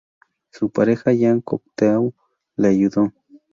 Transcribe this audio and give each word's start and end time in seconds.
Su 0.49 0.71
pareja 0.71 1.13
Jean 1.13 1.41
Cocteau 1.41 2.11
le 2.55 2.69
ayudó. 2.69 3.13